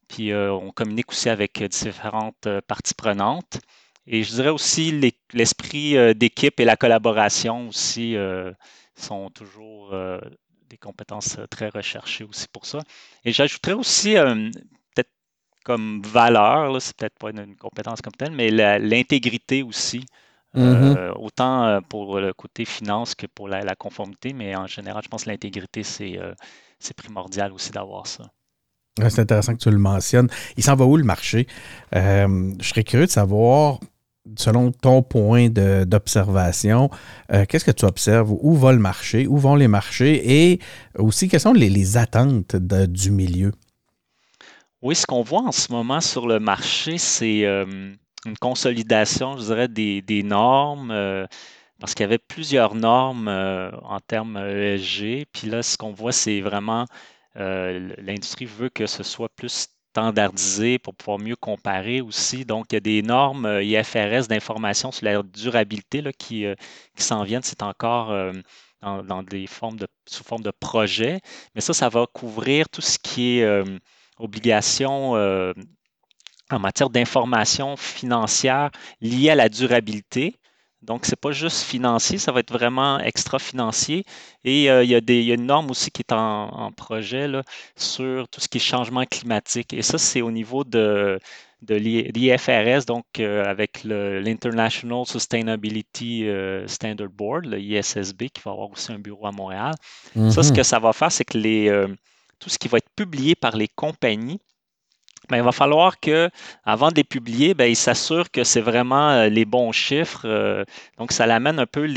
Puis, 0.07 0.33
on 0.33 0.71
communique 0.71 1.11
aussi 1.11 1.29
avec 1.29 1.63
différentes 1.63 2.47
parties 2.67 2.95
prenantes. 2.95 3.59
Et 4.07 4.23
je 4.23 4.33
dirais 4.33 4.49
aussi 4.49 5.13
l'esprit 5.33 6.15
d'équipe 6.15 6.59
et 6.59 6.65
la 6.65 6.75
collaboration 6.75 7.67
aussi 7.69 8.15
sont 8.95 9.29
toujours 9.29 9.95
des 10.73 10.77
compétences 10.77 11.37
euh, 11.37 11.45
très 11.47 11.69
recherchées 11.69 12.23
aussi 12.23 12.47
pour 12.51 12.65
ça. 12.65 12.79
Et 13.25 13.31
j'ajouterais 13.31 13.73
aussi, 13.73 14.17
euh, 14.17 14.49
peut-être 14.95 15.11
comme 15.63 16.01
valeur, 16.01 16.81
c'est 16.81 16.95
peut-être 16.97 17.17
pas 17.19 17.29
une, 17.29 17.55
compétence 17.55 18.01
comme 18.01 18.13
telle, 18.13 18.31
mais 18.31 18.49
l'intégrité 18.79 19.63
aussi. 19.63 20.05
Euh, 20.55 20.93
mm-hmm. 20.93 21.13
autant 21.17 21.81
pour 21.89 22.19
le 22.19 22.31
côté 22.31 22.63
finance 22.63 23.15
que 23.15 23.25
pour 23.25 23.47
la, 23.47 23.75
conformité, 23.75 24.33
mais 24.33 24.55
en 24.55 24.67
général, 24.67 25.01
je 25.03 25.09
pense 25.09 25.23
que 25.23 25.31
l'intégrité, 25.31 25.81
c'est 25.81 26.19
primordial 26.95 27.51
aussi 27.53 27.71
d'avoir 27.71 28.05
ça. 28.05 28.25
C'est 29.09 29.17
intéressant 29.17 29.53
que 29.55 29.63
tu 29.63 29.71
le 29.71 29.79
mentionnes. 29.79 30.29
Il 30.55 30.63
s'en 30.63 30.75
va 30.75 30.85
où 30.85 30.95
le 30.95 31.03
marché? 31.03 31.47
je 31.91 32.53
serais 32.61 32.83
curieux 32.83 33.07
de 33.07 33.11
savoir 33.11 33.79
selon 34.37 34.71
ton 34.71 35.01
point 35.01 35.49
d'observation, 35.49 36.89
euh, 37.31 37.45
qu'est-ce 37.47 37.65
que 37.65 37.71
tu 37.71 37.85
observes? 37.85 38.31
Où 38.39 38.55
va 38.55 38.71
le 38.71 38.79
marché? 38.79 39.27
Où 39.27 39.37
vont 39.37 39.55
les 39.55 39.67
marchés? 39.67 40.51
Et 40.51 40.59
aussi, 40.97 41.27
quelles 41.27 41.41
sont 41.41 41.53
les, 41.53 41.97
attentes 41.97 42.55
du 42.55 43.11
milieu? 43.11 43.51
Oui, 44.81 44.95
ce 44.95 45.05
qu'on 45.05 45.21
voit 45.21 45.41
en 45.41 45.51
ce 45.51 45.71
moment 45.71 46.01
sur 46.01 46.27
le 46.27 46.39
marché, 46.39 46.97
c'est 46.97 47.45
euh, 47.45 47.93
une 48.25 48.37
consolidation, 48.39 49.37
je 49.37 49.43
dirais, 49.43 49.67
des, 49.67 50.23
normes. 50.23 50.91
Euh, 50.91 51.25
parce 51.79 51.93
qu'il 51.93 52.03
y 52.03 52.05
avait 52.05 52.17
plusieurs 52.17 52.75
normes 52.75 53.27
en 53.27 53.99
termes 53.99 54.37
ESG. 54.37 55.25
Puis 55.33 55.49
là, 55.49 55.61
ce 55.63 55.77
qu'on 55.77 55.91
voit, 55.91 56.13
c'est 56.13 56.39
vraiment 56.39 56.85
l'industrie 57.35 58.45
veut 58.45 58.69
que 58.69 58.85
ce 58.85 59.03
soit 59.03 59.27
plus 59.35 59.67
standardisé 59.93 60.79
pour 60.79 60.95
pouvoir 60.95 61.19
mieux 61.19 61.35
comparer 61.35 62.01
aussi. 62.01 62.45
Donc, 62.45 62.71
il 62.71 62.75
y 62.75 62.77
a 62.77 62.79
des 62.79 63.03
normes 63.03 63.45
euh, 63.45 63.63
IFRS 63.63 64.27
d'information 64.27 64.91
sur 64.91 65.05
la 65.05 65.21
durabilité 65.21 66.01
là, 66.01 66.11
qui, 66.11 66.45
euh, 66.45 66.55
qui 66.95 67.03
s'en 67.03 67.23
viennent. 67.23 67.43
C'est 67.43 67.61
encore 67.61 68.09
euh, 68.11 68.33
dans, 68.81 69.21
des 69.21 69.45
formes 69.45 69.77
de, 69.77 69.87
sous 70.07 70.23
forme 70.23 70.41
de 70.41 70.51
projet. 70.51 71.19
Mais 71.53 71.61
ça, 71.61 71.73
ça 71.73 71.89
va 71.89 72.07
couvrir 72.11 72.69
tout 72.69 72.81
ce 72.81 72.97
qui 72.97 73.39
est 73.39 73.63
obligation 74.17 75.13
en 75.13 76.59
matière 76.59 76.89
d'information 76.89 77.77
financière 77.77 78.71
liée 78.99 79.29
à 79.29 79.35
la 79.35 79.47
durabilité. 79.47 80.35
Donc, 80.83 81.05
ce 81.05 81.11
n'est 81.11 81.19
pas 81.19 81.31
juste 81.31 81.63
financier, 81.63 82.17
ça 82.17 82.31
va 82.31 82.41
être 82.41 82.51
vraiment 82.51 82.99
extra-financier. 82.99 84.05
Et 84.43 84.69
euh, 84.69 84.83
il, 84.83 84.89
y 84.89 84.95
a 84.95 85.01
des, 85.01 85.23
une 85.27 85.45
norme 85.45 85.71
aussi 85.71 85.91
qui 85.91 86.01
est 86.01 86.11
en, 86.11 86.71
projet 86.75 87.27
là, 87.27 87.43
sur 87.75 88.27
tout 88.27 88.41
ce 88.41 88.47
qui 88.49 88.57
est 88.57 88.61
changement 88.61 89.05
climatique. 89.05 89.73
Et 89.73 89.81
ça, 89.81 89.97
c'est 89.97 90.21
au 90.21 90.31
niveau 90.31 90.63
de, 90.65 91.19
de 91.61 91.75
l'IFRS, 91.75 92.85
donc 92.85 93.05
euh, 93.19 93.45
avec 93.45 93.83
l'International 93.85 95.05
Sustainability 95.05 96.27
euh, 96.27 96.67
Standard 96.67 97.09
Board, 97.09 97.45
le 97.45 97.59
ISSB, 97.59 98.29
qui 98.29 98.41
va 98.43 98.51
avoir 98.51 98.69
aussi 98.69 98.91
un 98.91 98.99
bureau 98.99 99.25
à 99.25 99.31
Montréal. 99.31 99.73
Ça, 100.13 100.43
ce 100.43 100.51
mm-hmm. 100.51 100.55
que 100.55 100.63
ça 100.63 100.79
va 100.79 100.91
faire, 100.91 101.11
c'est 101.11 101.25
que 101.25 101.37
les, 101.37 101.85
tout 102.39 102.49
ce 102.49 102.57
qui 102.57 102.67
va 102.67 102.79
être 102.79 102.89
publié 102.95 103.35
par 103.35 103.55
les 103.55 103.69
compagnies 103.69 104.41
ben, 105.29 105.37
il 105.37 105.43
va 105.43 105.51
falloir 105.51 105.99
que, 105.99 106.29
avant 106.63 106.89
de 106.89 106.95
les 106.95 107.03
publier, 107.03 107.53
ben, 107.53 107.65
ils 107.65 107.75
s'assurent 107.75 108.31
que 108.31 108.43
c'est 108.43 108.61
vraiment 108.61 109.09
euh, 109.11 109.29
les 109.29 109.45
bons 109.45 109.71
chiffres. 109.71 110.23
Euh, 110.25 110.63
donc, 110.97 111.11
ça 111.11 111.25
l'amène 111.25 111.59
un 111.59 111.65
peu 111.65 111.87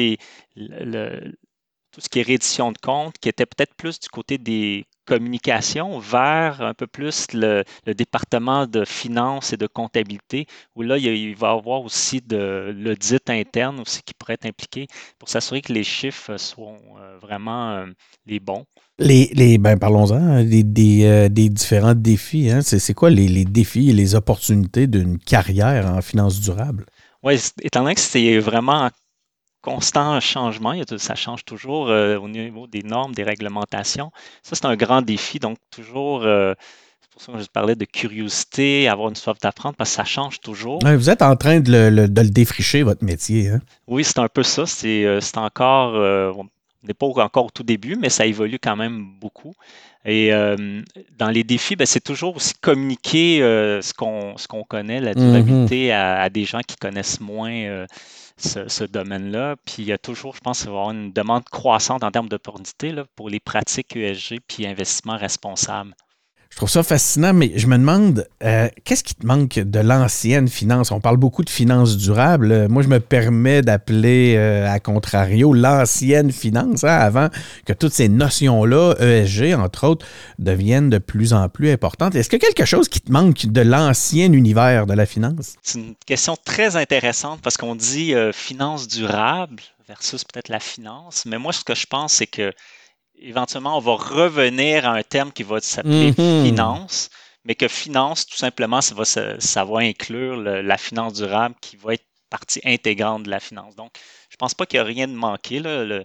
tout 1.93 2.01
ce 2.01 2.09
qui 2.09 2.21
est 2.21 2.23
réédition 2.23 2.73
de 2.73 2.79
compte, 2.79 3.19
qui 3.19 3.29
était 3.29 3.47
peut-être 3.47 3.75
plus 3.75 3.99
du 4.01 4.09
côté 4.09 4.39
des 4.39 4.87
communication 5.07 5.99
vers 5.99 6.61
un 6.61 6.75
peu 6.75 6.87
plus 6.87 7.29
le, 7.33 7.65
département 7.87 8.67
de 8.67 8.85
finances 8.85 9.53
et 9.53 9.57
de 9.57 9.67
comptabilité, 9.67 10.47
où 10.75 10.83
là, 10.83 10.99
il, 10.99 11.35
va 11.37 11.49
y 11.49 11.59
avoir 11.59 11.83
aussi 11.83 12.21
de 12.21 12.75
l'audit 12.77 13.31
interne 13.31 13.81
aussi 13.81 14.03
qui 14.03 14.13
pourrait 14.15 14.35
être 14.35 14.47
impliqué 14.47 14.87
pour 15.19 15.29
s'assurer 15.29 15.63
que 15.63 15.73
les 15.73 15.85
chiffres 15.85 16.37
soient 16.37 16.77
euh, 17.01 17.19
vraiment 17.21 17.71
euh, 17.71 17.87
les 18.27 18.41
bons. 18.41 18.65
Les, 18.99 19.31
les 19.35 19.59
ben 19.59 19.79
parlons-en, 19.79 20.15
hein, 20.15 20.45
des, 20.45 20.63
des, 20.63 21.49
différents 21.51 21.95
défis. 21.95 22.51
Hein. 22.51 22.61
C'est 22.63 22.95
quoi 22.95 23.11
les, 23.11 23.29
les, 23.29 23.45
défis 23.45 23.91
et 23.91 23.93
les 23.93 24.15
opportunités 24.15 24.87
d'une 24.87 25.19
carrière 25.19 25.87
en 25.87 26.01
finances 26.01 26.41
durables? 26.41 26.87
Oui, 27.23 27.39
étant 27.63 27.83
donné 27.83 27.95
que 27.95 28.01
c'est 28.01 28.39
vraiment 28.39 28.91
constant 29.63 30.21
changement, 30.21 30.75
ça 30.99 31.15
change 31.15 31.45
toujours 31.45 31.89
euh, 31.89 32.17
au 32.19 32.29
niveau 32.29 32.67
des 32.67 32.83
normes, 32.83 33.15
des 33.15 33.25
réglementations. 33.25 34.13
Ça, 34.43 34.55
c'est 34.55 34.65
un 34.65 34.77
grand 34.77 35.03
défi. 35.03 35.39
Donc, 35.39 35.59
toujours, 35.71 36.23
euh, 36.23 36.55
c'est 37.01 37.11
pour 37.11 37.23
ça 37.23 37.33
que 37.33 37.41
je 37.41 37.51
parlais 37.51 37.75
de 37.75 37.85
curiosité, 37.85 38.89
avoir 38.89 39.09
une 39.09 39.17
soif 39.17 39.39
d'apprendre, 39.41 39.75
parce 39.77 39.91
que 39.91 39.97
ça 39.97 40.05
change 40.05 40.41
toujours. 40.41 40.79
vous 40.85 41.11
êtes 41.11 41.23
en 41.23 41.35
train 41.37 41.61
de 41.61 41.89
le, 41.91 42.09
défricher, 42.09 42.83
votre 42.83 43.05
métier. 43.05 43.49
Hein? 43.49 43.61
Oui, 43.89 44.05
c'est 44.05 44.19
un 44.19 44.29
peu 44.29 44.45
ça. 44.45 44.67
C'est 44.67 45.05
euh, 45.05 45.21
encore, 45.35 45.95
on 46.39 46.47
n'est 46.87 46.95
pas 46.95 47.07
encore 47.07 47.47
au 47.47 47.51
tout 47.51 47.65
début, 47.65 47.97
mais 47.97 48.09
ça 48.09 48.25
évolue 48.25 48.59
quand 48.63 48.77
même 48.77 49.05
beaucoup. 49.21 49.55
Et 50.05 50.31
dans 51.19 51.31
les 51.31 51.43
défis, 51.43 51.75
ben, 51.75 51.85
c'est 51.85 52.05
toujours 52.05 52.37
aussi 52.37 52.55
communiquer 52.61 53.41
ce 53.41 53.93
qu'on 53.93 54.63
connaît, 54.63 55.01
la 55.01 55.13
mm-hmm. 55.15 55.17
durabilité, 55.17 55.93
à, 55.93 56.31
des 56.31 56.45
gens 56.45 56.61
qui 56.65 56.77
connaissent 56.77 57.19
moins 57.19 57.87
ce, 58.39 58.85
domaine-là. 58.85 59.57
Puis 59.65 59.77
il 59.79 59.87
y 59.87 59.93
a 59.93 59.99
toujours, 59.99 60.35
je 60.35 60.41
pense, 60.41 60.67
avoir 60.67 60.91
une 60.91 61.13
demande 61.13 61.45
croissante 61.45 62.05
en 62.05 62.11
termes 62.11 62.29
d'opportunités 62.29 62.95
pour 63.15 63.31
les 63.31 63.41
pratiques 63.41 63.97
ESG 63.97 64.41
puis 64.47 64.67
investissement 64.67 65.17
responsable. 65.17 65.95
Je 66.51 66.57
trouve 66.57 66.71
ça 66.71 66.83
fascinant, 66.83 67.35
mais 67.35 67.53
je 67.57 67.67
me 67.67 67.77
demande, 67.77 68.27
euh, 68.43 68.69
qu'est-ce 68.85 69.05
qui 69.05 69.15
te 69.15 69.27
manque 69.27 69.59
de 69.59 69.79
l'ancienne 69.79 70.49
finance? 70.49 70.91
On 70.91 71.01
parle 71.01 71.19
beaucoup 71.19 71.45
de 71.45 71.51
finances 71.51 71.99
durables. 71.99 72.69
Moi, 72.69 72.83
je 72.83 72.89
me 72.89 72.99
permets 72.99 73.61
d'appeler, 73.61 74.37
euh, 74.39 74.67
à 74.67 74.81
contrario, 74.81 75.53
l'ancienne 75.53 76.33
finance, 76.33 76.85
hein, 76.85 76.97
avant 76.97 77.29
que 77.67 77.75
toutes 77.75 77.93
ces 77.93 78.09
notions-là, 78.09 78.95
ESG, 78.99 79.55
entre 79.55 79.87
autres, 79.87 80.07
deviennent 80.39 80.89
de 80.89 80.99
plus 80.99 81.35
en 81.35 81.49
plus 81.51 81.71
importantes. 81.71 82.15
Est-ce 82.15 82.35
a 82.35 82.39
quelque 82.39 82.65
chose 82.65 82.89
qui 82.89 83.01
te 83.01 83.13
manque 83.13 83.47
de 83.47 83.61
l'ancien 83.61 84.33
univers 84.33 84.87
de 84.87 84.95
la 84.95 85.05
finance? 85.05 85.57
C'est 85.63 85.79
une 85.79 85.95
question 86.07 86.37
très 86.43 86.77
intéressante 86.77 87.41
parce 87.43 87.59
qu'on 87.59 87.75
dit 87.75 88.15
euh, 88.15 88.33
finance 88.33 88.89
durable 88.89 89.63
versus 89.89 90.25
peut-être 90.25 90.49
la 90.49 90.61
finance. 90.61 91.25
Mais 91.27 91.39
moi, 91.39 91.53
ce 91.53 91.65
que 91.65 91.75
je 91.75 91.87
pense, 91.87 92.15
c'est 92.15 92.27
que 92.27 92.53
éventuellement, 93.21 93.77
on 93.77 93.81
va 93.81 93.95
revenir 93.95 94.89
à 94.89 94.93
un 94.93 95.03
terme 95.03 95.33
qui 95.33 95.43
va 95.43 95.61
s'appeler 95.61 96.15
mhm. 96.17 96.45
finance, 96.45 97.11
mais 97.45 97.55
que 97.55 97.69
finance, 97.69 98.27
tout 98.27 98.37
simplement, 98.37 98.81
ça 98.81 98.95
va, 98.95 99.05
ça, 99.05 99.65
va 99.65 99.79
inclure 99.79 100.37
la 100.37 100.79
finance 100.79 101.15
durable 101.15 101.55
qui 101.61 101.77
va 101.77 101.95
être 101.95 102.05
partie 102.31 102.61
intégrante 102.65 103.23
de 103.25 103.31
la 103.31 103.41
finance. 103.41 103.77
Donc, 103.77 103.93
je 104.31 104.35
ne 104.35 104.39
pense 104.39 104.55
pas 104.55 104.67
qu'il 104.67 104.79
y 104.79 104.81
a 104.81 104.85
rien 104.85 105.07
de 105.07 105.15
manqué, 105.15 105.61
là, 105.61 105.71
euh, 105.71 106.05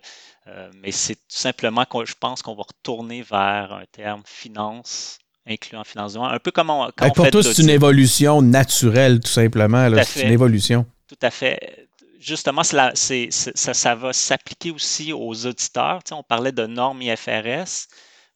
mais 0.81 0.91
c'est 0.91 1.15
tout 1.15 1.21
simplement 1.29 1.85
que 1.85 2.05
je 2.05 2.15
pense 2.19 2.41
qu'on 2.41 2.55
va 2.55 2.63
retourner 2.63 3.21
vers 3.23 3.73
un 3.73 3.85
terme 3.91 4.21
finance 4.25 5.17
incluant 5.47 5.83
finance 5.83 6.13
durable, 6.13 6.35
un 6.35 6.39
peu 6.39 6.51
comme 6.51 6.69
on, 6.69 6.91
quand 6.95 7.09
Pour 7.13 7.29
tous, 7.31 7.41
c'est 7.41 7.63
une 7.63 7.69
évolution 7.69 8.43
naturelle, 8.43 9.19
tout 9.19 9.31
simplement. 9.31 9.89
C'est 10.03 10.23
une 10.23 10.31
évolution. 10.31 10.85
Tout 11.07 11.17
à 11.21 11.31
fait 11.31 11.87
justement, 12.21 12.63
ça, 12.63 13.95
va 13.95 14.13
s'appliquer 14.13 14.71
aussi 14.71 15.11
aux 15.11 15.45
auditeurs. 15.45 16.01
on 16.11 16.23
parlait 16.23 16.51
de 16.51 16.65
normes 16.65 17.01
IFRS, 17.01 17.87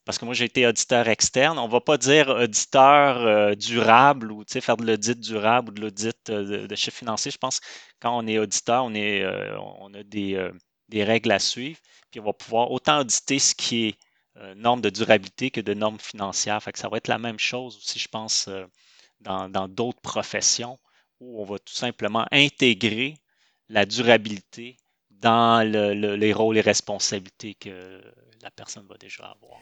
parce 0.04 0.18
que 0.18 0.24
moi, 0.24 0.34
j'ai 0.34 0.44
été 0.44 0.66
auditeur 0.66 1.08
externe. 1.08 1.58
On 1.58 1.66
ne 1.66 1.72
va 1.72 1.80
pas 1.80 1.98
dire 1.98 2.28
auditeur 2.28 3.18
euh, 3.18 3.54
durable 3.54 4.30
ou 4.30 4.44
faire 4.46 4.76
de 4.76 4.86
l'audit 4.86 5.18
durable 5.18 5.70
ou 5.70 5.74
de 5.74 5.80
l'audit 5.80 6.30
euh, 6.30 6.66
de, 6.68 6.74
chiffres 6.76 6.98
financiers. 6.98 7.32
Je 7.32 7.38
pense 7.38 7.58
que 7.58 7.66
quand 8.00 8.16
on 8.16 8.26
est 8.28 8.38
auditeur, 8.38 8.84
on, 8.84 8.94
euh, 8.94 9.90
a 9.94 10.02
des, 10.04 11.04
règles 11.04 11.32
à 11.32 11.40
suivre. 11.40 11.80
Puis 12.10 12.20
on 12.20 12.24
va 12.24 12.32
pouvoir 12.32 12.70
autant 12.70 13.00
auditer 13.00 13.38
ce 13.40 13.54
qui 13.54 13.86
est 13.86 13.98
normes 14.54 14.82
de 14.82 14.90
durabilité 14.90 15.50
que 15.50 15.62
de 15.62 15.74
normes 15.74 15.98
financières. 15.98 16.60
Ça 16.74 16.88
va 16.88 16.98
être 16.98 17.08
la 17.08 17.18
même 17.18 17.38
chose 17.38 17.76
aussi, 17.78 17.98
je 17.98 18.08
pense, 18.08 18.50
dans 19.20 19.68
d'autres 19.68 20.00
professions 20.02 20.78
où 21.20 21.40
on 21.42 21.44
va 21.46 21.58
tout 21.58 21.72
simplement 21.72 22.26
intégrer 22.30 23.16
la 23.68 23.86
durabilité 23.86 24.76
dans 25.10 25.62
les 25.66 26.32
rôles 26.32 26.58
et 26.58 26.60
responsabilités 26.60 27.54
que 27.54 28.00
la 28.42 28.50
personne 28.50 28.86
va 28.88 28.96
déjà 28.96 29.24
avoir. 29.24 29.60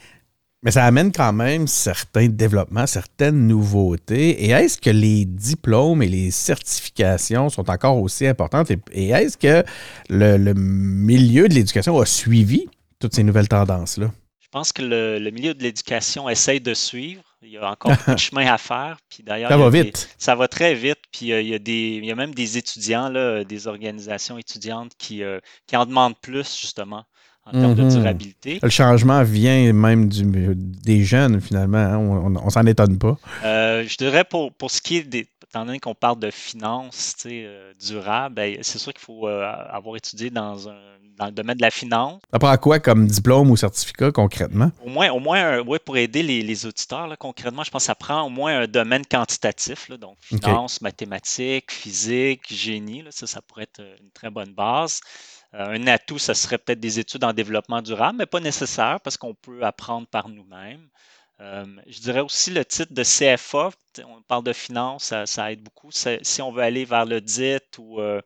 Mais 0.62 0.70
ça 0.70 0.86
amène 0.86 1.12
quand 1.12 1.34
même 1.34 1.66
certains 1.66 2.28
développements, 2.28 2.86
certaines 2.86 3.46
nouveautés. 3.46 4.44
Et 4.44 4.48
est-ce 4.48 4.78
que 4.78 4.88
les 4.88 5.26
diplômes 5.26 6.02
et 6.02 6.08
les 6.08 6.30
certifications 6.30 7.50
sont 7.50 7.68
encore 7.68 8.00
aussi 8.00 8.26
importantes? 8.26 8.70
Et, 8.92 9.10
est-ce 9.10 9.36
que 9.36 9.62
le, 10.08 10.54
milieu 10.54 11.48
de 11.48 11.54
l'éducation 11.54 12.00
a 12.00 12.06
suivi 12.06 12.66
toutes 12.98 13.14
ces 13.14 13.24
nouvelles 13.24 13.48
tendances-là? 13.48 14.10
Je 14.40 14.48
pense 14.50 14.72
que 14.72 14.80
le 14.82 15.30
milieu 15.30 15.52
de 15.52 15.62
l'éducation 15.62 16.30
essaye 16.30 16.62
de 16.62 16.72
suivre. 16.72 17.22
Il 17.44 17.52
y 17.52 17.58
a 17.58 17.70
encore 17.70 17.92
beaucoup 17.92 18.12
de 18.12 18.16
chemin 18.18 18.46
à 18.46 18.58
faire. 18.58 18.96
Puis 19.10 19.22
d'ailleurs, 19.22 19.50
ça 19.50 19.56
va 19.56 19.70
vite. 19.70 20.08
ça 20.18 20.34
va 20.34 20.48
très 20.48 20.74
vite. 20.74 20.98
Puis 21.12 21.32
euh, 21.32 21.42
il, 21.42 21.48
y 21.48 21.54
a 21.54 21.58
des, 21.58 21.98
il 22.00 22.04
y 22.04 22.10
a 22.10 22.14
même 22.14 22.34
des 22.34 22.56
étudiants, 22.56 23.08
là, 23.10 23.44
des 23.44 23.66
organisations 23.66 24.38
étudiantes 24.38 24.92
qui, 24.98 25.22
euh, 25.22 25.40
qui 25.66 25.76
en 25.76 25.84
demandent 25.84 26.18
plus, 26.20 26.58
justement, 26.58 27.04
en 27.44 27.52
termes 27.52 27.74
de 27.74 27.82
mhm. 27.82 27.90
durabilité. 27.90 28.58
Le 28.62 28.70
changement 28.70 29.22
vient 29.22 29.72
même 29.72 30.08
du, 30.08 30.24
des 30.24 31.04
jeunes, 31.04 31.40
finalement. 31.40 31.78
Hein. 31.78 31.98
On, 31.98 32.30
ne 32.30 32.50
s'en 32.50 32.64
étonne 32.64 32.98
pas. 32.98 33.18
Euh, 33.44 33.84
je 33.86 33.96
dirais 33.96 34.24
pour, 34.24 34.52
pour 34.54 34.70
ce 34.70 34.80
qui 34.80 34.98
est 34.98 35.02
des. 35.02 35.26
Étant 35.54 35.66
donné 35.66 35.78
qu'on 35.78 35.94
parle 35.94 36.18
de 36.18 36.32
finances 36.32 37.14
durables, 37.80 38.34
ben, 38.34 38.58
c'est 38.62 38.78
sûr 38.78 38.92
qu'il 38.92 39.04
faut 39.04 39.28
avoir 39.28 39.94
étudié 39.96 40.28
dans 40.30 40.68
un 40.68 40.94
dans 41.16 41.26
le 41.26 41.32
domaine 41.32 41.56
de 41.56 41.62
la 41.62 41.70
finance. 41.70 42.20
Ça 42.32 42.38
prend 42.38 42.56
quoi 42.56 42.80
comme 42.80 43.06
diplôme 43.06 43.50
ou 43.50 43.56
certificat 43.56 44.10
concrètement? 44.10 44.70
Au 44.84 44.88
moins, 44.88 45.10
au 45.10 45.20
moins 45.20 45.60
ouais, 45.60 45.78
pour 45.78 45.96
aider 45.96 46.22
les, 46.22 46.66
auditeurs, 46.66 47.06
là, 47.06 47.16
concrètement, 47.16 47.62
je 47.62 47.70
pense 47.70 47.82
que 47.82 47.86
ça 47.86 47.94
prend 47.94 48.22
au 48.22 48.30
moins 48.30 48.62
un 48.62 48.66
domaine 48.66 49.04
quantitatif, 49.06 49.88
là, 49.88 49.96
donc 49.96 50.16
finance, 50.20 50.80
mathématiques, 50.80 51.70
physique, 51.70 52.52
génie. 52.52 53.02
Là, 53.02 53.10
ça, 53.10 53.26
ça 53.26 53.40
pourrait 53.42 53.64
être 53.64 53.80
une 53.80 54.10
très 54.10 54.30
bonne 54.30 54.52
base. 54.52 55.00
Euh, 55.54 55.78
un 55.78 55.86
atout, 55.86 56.18
ça 56.18 56.34
serait 56.34 56.58
peut-être 56.58 56.80
des 56.80 56.98
études 56.98 57.22
en 57.24 57.32
développement 57.32 57.80
durable, 57.80 58.18
mais 58.18 58.26
pas 58.26 58.40
nécessaire 58.40 58.98
parce 59.02 59.16
qu'on 59.16 59.34
peut 59.34 59.64
apprendre 59.64 60.06
par 60.08 60.28
nous-mêmes. 60.28 60.88
Euh, 61.40 61.66
je 61.86 62.00
dirais 62.00 62.20
aussi 62.20 62.50
le 62.50 62.64
titre 62.64 62.92
de 62.92 63.02
CFA, 63.02 63.70
on 64.06 64.22
parle 64.22 64.44
de 64.44 64.52
finance, 64.52 65.12
ça, 65.24 65.52
aide 65.52 65.62
beaucoup. 65.62 65.90
Si 65.90 66.42
on 66.42 66.52
veut 66.52 66.62
aller 66.62 66.84
vers 66.84 67.04
l'audit 67.04 67.62
ou 67.78 68.00
euh, 68.00 68.20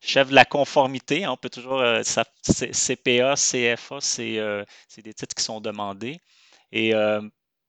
chef 0.00 0.30
de 0.30 0.34
la 0.34 0.44
conformité. 0.44 1.24
Hein, 1.24 1.32
on 1.32 1.36
peut 1.36 1.50
toujours. 1.50 1.82
CPA, 2.02 3.34
CFA, 3.36 3.98
euh, 4.20 4.64
c'est 4.88 5.02
des 5.02 5.14
titres 5.14 5.34
qui 5.34 5.44
sont 5.44 5.60
demandés. 5.60 6.18
Et 6.72 6.92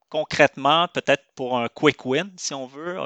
concrètement, 0.09 0.87
peut-être 0.93 1.23
pour 1.35 1.57
un 1.57 1.67
quick 1.69 2.05
win, 2.05 2.31
si 2.37 2.53
on 2.53 2.67
veut, 2.67 2.97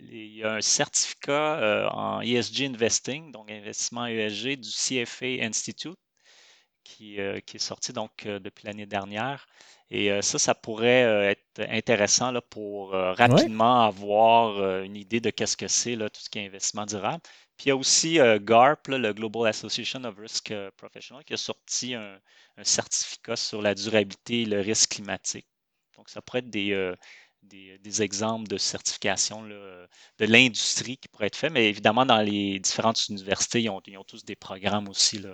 il 0.00 0.36
y 0.36 0.44
a 0.44 0.54
un 0.54 0.60
certificat 0.60 1.88
en 1.92 2.20
ESG 2.20 2.66
Investing, 2.66 3.32
donc 3.32 3.50
investissement 3.50 4.06
ESG 4.06 4.56
du 4.56 4.70
CFA 4.70 5.44
Institute, 5.44 5.98
qui, 6.84 7.18
qui 7.46 7.56
est 7.56 7.60
sorti 7.60 7.92
donc 7.92 8.24
depuis 8.24 8.66
l'année 8.66 8.86
dernière. 8.86 9.46
Et 9.90 10.22
ça, 10.22 10.38
ça 10.38 10.54
pourrait 10.54 11.30
être 11.30 11.60
intéressant 11.70 12.30
là, 12.30 12.40
pour 12.40 12.92
rapidement 12.92 13.82
avoir 13.82 14.82
une 14.82 14.96
idée 14.96 15.20
de 15.20 15.30
qu'est-ce 15.30 15.56
que 15.56 15.68
c'est, 15.68 15.96
tout 15.96 16.20
ce 16.20 16.30
qui 16.30 16.38
est 16.38 16.46
investissement 16.46 16.86
durable. 16.86 17.22
Puis 17.56 17.66
il 17.66 17.68
y 17.68 17.72
a 17.72 17.76
aussi 17.76 18.18
euh, 18.18 18.38
GARP, 18.40 18.88
le 18.88 19.12
Global 19.12 19.48
Association 19.48 20.02
of 20.04 20.18
Risk 20.18 20.50
euh, 20.50 20.70
Professional, 20.76 21.24
qui 21.24 21.34
a 21.34 21.36
sorti 21.36 21.94
un, 21.94 22.18
certificat 22.62 23.36
sur 23.36 23.62
la 23.62 23.74
durabilité 23.74 24.42
et 24.42 24.44
le 24.46 24.60
risque 24.60 24.90
climatique. 24.90 25.46
Donc, 25.96 26.08
ça 26.08 26.20
pourrait 26.20 26.40
être 26.40 26.50
des, 26.50 26.92
euh, 27.44 27.76
des, 27.82 28.02
exemples 28.02 28.48
de 28.48 28.56
certification 28.56 29.42
de 29.42 30.24
l'industrie 30.24 30.96
qui 30.96 31.08
pourraient 31.08 31.26
être 31.26 31.36
faits, 31.36 31.52
mais 31.52 31.68
évidemment, 31.68 32.06
dans 32.06 32.20
les 32.20 32.58
différentes 32.58 33.08
universités, 33.08 33.60
ils 33.62 33.68
ont, 33.68 33.80
tous 34.06 34.24
des 34.24 34.36
programmes 34.36 34.88
aussi. 34.88 35.18
Là. 35.18 35.30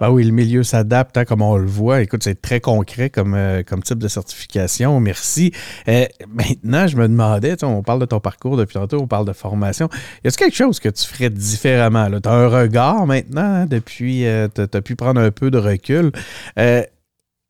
Ben 0.00 0.10
oui, 0.10 0.24
le 0.24 0.32
milieu 0.32 0.62
s'adapte, 0.62 1.16
hein, 1.16 1.24
comme 1.24 1.42
on 1.42 1.56
le 1.56 1.66
voit. 1.66 2.02
Écoute, 2.02 2.22
c'est 2.22 2.40
très 2.40 2.60
concret 2.60 3.10
comme, 3.10 3.34
euh, 3.34 3.62
type 3.84 3.98
de 3.98 4.08
certification. 4.08 5.00
Merci. 5.00 5.52
Euh, 5.88 6.06
maintenant, 6.28 6.86
je 6.86 6.96
me 6.96 7.08
demandais, 7.08 7.62
on 7.64 7.82
parle 7.82 8.00
de 8.00 8.06
ton 8.06 8.20
parcours 8.20 8.56
depuis 8.56 8.74
tantôt, 8.74 9.00
on 9.00 9.06
parle 9.06 9.26
de 9.26 9.32
formation. 9.32 9.88
Y 10.24 10.28
a-t-il 10.28 10.36
quelque 10.36 10.56
chose 10.56 10.78
que 10.78 10.88
tu 10.88 11.06
ferais 11.06 11.30
différemment? 11.30 12.08
Tu 12.20 12.28
as 12.28 12.32
un 12.32 12.48
regard 12.48 13.06
maintenant, 13.06 13.42
hein, 13.42 13.66
depuis, 13.66 14.26
euh, 14.26 14.48
tu 14.54 14.60
as, 14.60 14.82
pu 14.82 14.96
prendre 14.96 15.20
un 15.20 15.30
peu 15.30 15.50
de 15.50 15.58
recul. 15.58 16.12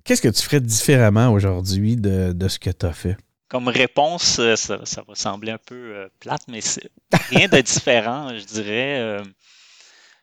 Qu'est-ce 0.04 0.22
que 0.22 0.28
tu 0.28 0.42
ferais 0.42 0.60
différemment 0.60 1.32
aujourd'hui 1.32 1.96
de, 1.96 2.32
de 2.32 2.48
ce 2.48 2.58
que 2.58 2.70
tu 2.70 2.86
as 2.86 2.92
fait? 2.92 3.16
Comme 3.52 3.68
réponse, 3.68 4.38
euh, 4.38 4.56
ça, 4.56 4.78
va 5.06 5.14
sembler 5.14 5.52
un 5.52 5.58
peu 5.58 5.74
euh, 5.74 6.08
plate, 6.20 6.40
mais 6.48 6.62
c'est 6.62 6.90
rien 7.28 7.48
de 7.48 7.60
différent, 7.60 8.30
je 8.34 8.44
dirais. 8.46 8.98
Euh, 8.98 9.22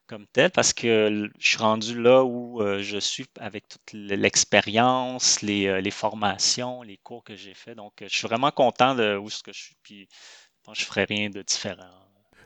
comme 0.08 0.26
tel 0.34 0.50
parce 0.50 0.74
que 0.74 1.30
je 1.38 1.48
suis 1.48 1.60
rendu 1.60 2.02
là 2.02 2.24
où 2.24 2.64
je 2.80 2.98
suis 2.98 3.28
avec 3.40 3.68
toute 3.68 3.94
l'expérience, 3.94 5.44
les, 5.44 5.80
les, 5.84 5.92
formations, 5.92 6.82
les 6.82 6.98
cours 6.98 7.24
que 7.24 7.36
j'ai 7.36 7.54
fait. 7.54 7.76
Donc, 7.76 7.94
je 8.02 8.08
suis 8.08 8.28
vraiment 8.28 8.50
content 8.50 8.96
de 8.96 9.16
où 9.18 9.30
ce 9.30 9.44
que 9.44 9.54
je 9.54 9.60
suis. 9.60 9.76
Puis, 9.84 10.08
je 10.10 10.66
pense 10.66 10.78
que 10.80 10.82
je 10.82 10.88
ferai 10.88 11.04
rien 11.04 11.30
de 11.30 11.44
différent. 11.44 11.84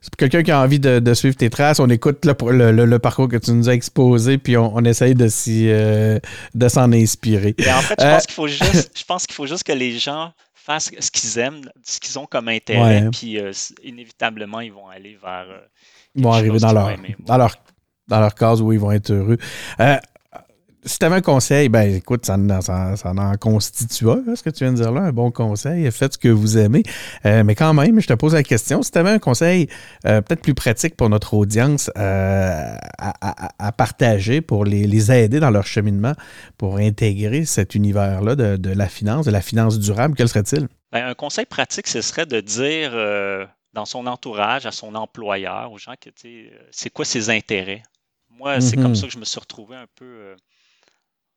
C'est 0.02 0.12
pour 0.12 0.18
quelqu'un 0.18 0.44
qui 0.44 0.52
a 0.52 0.60
envie 0.60 0.82
de, 0.82 1.14
suivre 1.14 1.38
tes 1.38 1.50
traces, 1.50 1.80
on 1.80 1.90
écoute 1.90 2.26
le, 2.26 2.98
parcours 2.98 3.30
que 3.30 3.38
tu 3.38 3.52
nous 3.52 3.70
as 3.70 3.74
exposé, 3.74 4.38
puis 4.38 4.58
on, 4.58 4.84
essaye 4.84 5.16
de, 5.16 5.30
s'en 5.30 6.92
inspirer. 6.92 7.56
en 7.58 7.80
fait, 7.80 7.96
je 7.98 8.06
pense 8.06 8.26
qu'il 8.26 8.34
faut 8.34 8.48
juste, 8.50 8.92
je 8.94 9.04
pense 9.06 9.26
qu'il 9.26 9.36
faut 9.36 9.48
juste 9.48 9.64
que 9.64 9.72
les 9.72 9.98
gens 9.98 10.34
fassent 10.64 10.92
ce 10.98 11.12
qu'ils 11.12 11.38
aiment, 11.40 11.70
ce 11.84 12.00
qu'ils 12.00 12.18
ont 12.18 12.26
comme 12.26 12.48
intérêt, 12.48 13.10
puis 13.12 13.38
inévitablement, 13.84 14.62
ils 14.62 14.72
vont 14.74 14.88
aller 14.88 15.18
vers 15.22 15.46
ils 16.16 16.24
vont 16.24 16.32
arriver 16.32 16.60
dans 16.60 16.74
leur, 16.74 16.96
dans, 17.20 17.38
leur, 17.38 17.56
dans 18.08 18.20
leur 18.20 18.36
case 18.36 18.62
où 18.62 18.72
ils 18.72 18.80
vont 18.80 18.92
être 18.92 19.12
heureux. 19.12 19.38
Euh, 20.84 20.88
si 20.88 21.00
tu 21.00 21.06
avais 21.06 21.16
un 21.16 21.22
conseil, 21.22 21.70
ben 21.70 21.96
écoute, 21.96 22.26
ça, 22.26 22.38
ça, 22.62 23.10
en 23.10 23.38
constitue 23.38 24.10
un, 24.10 24.36
ce 24.36 24.44
que 24.44 24.50
tu 24.50 24.64
viens 24.64 24.74
de 24.74 24.78
dire 24.78 24.92
là, 24.92 25.02
un 25.02 25.12
bon 25.12 25.32
conseil. 25.32 25.90
Faites 25.92 26.14
ce 26.14 26.18
que 26.18 26.30
vous 26.30 26.58
aimez. 26.58 26.84
Euh, 27.26 27.44
mais 27.44 27.56
quand 27.56 27.74
même, 27.74 28.00
je 28.00 28.08
te 28.08 28.14
pose 28.14 28.34
la 28.34 28.44
question, 28.44 28.82
si 28.82 28.92
tu 28.92 28.98
avais 28.98 29.12
un 29.12 29.20
conseil 29.20 29.68
euh, 30.06 30.22
peut-être 30.22 30.42
plus 30.42 30.54
pratique 30.54 30.96
pour 30.96 31.10
notre 31.10 31.34
audience 31.34 31.90
à, 31.96 32.80
partager, 33.78 34.42
pour 34.42 34.66
les, 34.66 35.12
aider 35.12 35.40
dans 35.40 35.52
leur 35.52 35.66
cheminement, 35.66 36.14
pour 36.58 36.78
intégrer 36.78 37.46
cet 37.46 37.76
univers-là 37.76 38.36
de, 38.36 38.70
la 38.70 38.88
finance, 38.88 39.26
de 39.26 39.32
la 39.32 39.42
finance 39.42 39.80
durable, 39.80 40.16
quel 40.16 40.30
serait-il? 40.30 40.68
Ben, 40.92 41.06
un 41.06 41.14
conseil 41.14 41.46
pratique, 41.46 41.88
ce 41.88 42.02
serait 42.02 42.26
de 42.26 42.40
dire 42.40 42.94
dans 43.74 43.86
son 43.86 44.06
entourage, 44.06 44.66
à 44.66 44.72
son 44.72 44.96
employeur, 44.96 45.72
aux 45.72 45.78
gens 45.78 45.96
qui, 46.00 46.10
euh, 46.26 46.68
c'est 46.72 46.92
quoi 46.92 47.06
ses 47.06 47.30
intérêts? 47.30 47.84
Moi, 48.30 48.62
c'est 48.62 48.76
comme 48.76 48.94
mm-hmm. 48.94 48.96
ça 48.96 49.08
que 49.08 49.14
je 49.14 49.18
me 49.18 49.26
suis 49.26 49.40
retrouvé 49.40 49.76
un 49.76 49.88
peu 49.96 50.06
euh, 50.06 50.36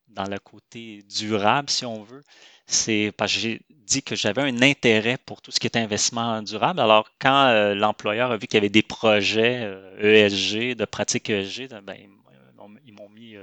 dans 0.09 0.25
le 0.25 0.39
côté 0.39 1.03
durable, 1.03 1.69
si 1.69 1.85
on 1.85 2.03
veut. 2.03 2.23
C'est 2.65 3.13
parce 3.15 3.33
que 3.33 3.39
j'ai 3.39 3.61
dit 3.69 4.03
que 4.03 4.15
j'avais 4.15 4.41
un 4.41 4.61
intérêt 4.61 5.17
pour 5.17 5.41
tout 5.41 5.51
ce 5.51 5.59
qui 5.59 5.67
est 5.67 5.77
investissement 5.77 6.41
durable. 6.41 6.79
Alors, 6.79 7.09
quand 7.19 7.47
euh, 7.47 7.73
l'employeur 7.75 8.31
a 8.31 8.37
vu 8.37 8.47
qu'il 8.47 8.57
y 8.57 8.57
avait 8.57 8.69
des 8.69 8.81
projets 8.81 9.73
ESG, 9.99 10.71
e 10.71 10.73
de 10.73 10.85
pratiques 10.85 11.29
ESG, 11.29 11.69
ben, 11.83 11.95
ils 12.85 12.93
m'ont 12.93 13.09
mis 13.09 13.35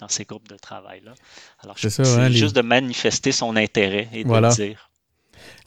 dans 0.00 0.08
ces 0.08 0.24
groupes 0.24 0.48
de 0.48 0.56
travail-là. 0.56 1.14
Alors, 1.60 1.78
c'est 1.78 2.00
hein, 2.00 2.30
juste 2.30 2.56
de 2.56 2.62
manifester 2.62 3.30
son 3.30 3.56
intérêt 3.56 4.08
et 4.12 4.24
de 4.24 4.32
le 4.32 4.54
dire 4.54 4.91